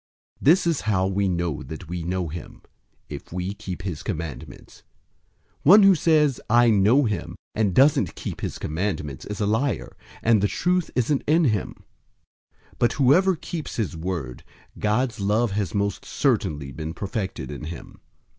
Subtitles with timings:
[0.39, 2.63] 002:003 This is how we know that we know him:
[3.07, 4.81] if we keep his commandments.
[5.59, 9.95] 002:004 One who says, "I know him," and doesn't keep his commandments, is a liar,
[10.23, 11.83] and the truth isn't in him.
[12.49, 14.43] 002:005 But whoever keeps his word,
[14.79, 17.99] God's love has most certainly been perfected in him.